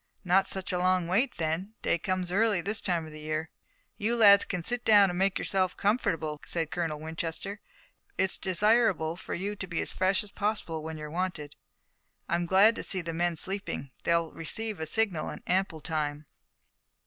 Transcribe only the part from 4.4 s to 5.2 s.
can sit down and